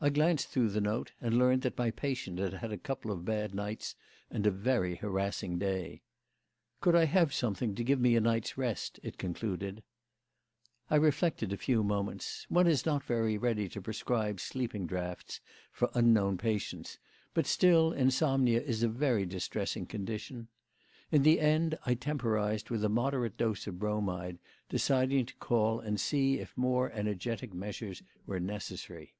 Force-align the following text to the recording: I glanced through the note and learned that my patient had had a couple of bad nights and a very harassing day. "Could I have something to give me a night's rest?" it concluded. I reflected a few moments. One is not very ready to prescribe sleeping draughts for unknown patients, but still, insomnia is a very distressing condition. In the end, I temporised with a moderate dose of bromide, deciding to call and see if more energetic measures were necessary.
I 0.00 0.10
glanced 0.10 0.48
through 0.48 0.68
the 0.68 0.82
note 0.82 1.12
and 1.18 1.38
learned 1.38 1.62
that 1.62 1.78
my 1.78 1.90
patient 1.90 2.38
had 2.38 2.54
had 2.54 2.72
a 2.72 2.76
couple 2.76 3.10
of 3.10 3.24
bad 3.24 3.54
nights 3.54 3.94
and 4.28 4.44
a 4.46 4.50
very 4.50 4.96
harassing 4.96 5.56
day. 5.58 6.02
"Could 6.82 6.94
I 6.94 7.06
have 7.06 7.32
something 7.32 7.74
to 7.74 7.84
give 7.84 8.00
me 8.00 8.14
a 8.14 8.20
night's 8.20 8.58
rest?" 8.58 9.00
it 9.02 9.16
concluded. 9.16 9.82
I 10.90 10.96
reflected 10.96 11.54
a 11.54 11.56
few 11.56 11.82
moments. 11.82 12.44
One 12.50 12.66
is 12.66 12.84
not 12.84 13.04
very 13.04 13.38
ready 13.38 13.66
to 13.70 13.80
prescribe 13.80 14.40
sleeping 14.40 14.86
draughts 14.86 15.40
for 15.72 15.88
unknown 15.94 16.36
patients, 16.36 16.98
but 17.32 17.46
still, 17.46 17.92
insomnia 17.92 18.60
is 18.60 18.82
a 18.82 18.88
very 18.88 19.24
distressing 19.24 19.86
condition. 19.86 20.48
In 21.12 21.22
the 21.22 21.40
end, 21.40 21.78
I 21.86 21.94
temporised 21.94 22.68
with 22.68 22.84
a 22.84 22.90
moderate 22.90 23.38
dose 23.38 23.66
of 23.66 23.78
bromide, 23.78 24.38
deciding 24.68 25.24
to 25.26 25.36
call 25.36 25.80
and 25.80 25.98
see 25.98 26.40
if 26.40 26.54
more 26.58 26.90
energetic 26.90 27.54
measures 27.54 28.02
were 28.26 28.40
necessary. 28.40 29.14